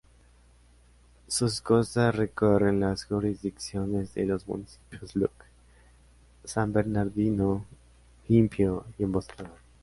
[1.27, 5.45] Sus costas recorren las jurisdicciones de los municipios Luque,
[6.43, 7.65] San Bernardino,
[8.27, 9.53] Limpio, y Emboscada.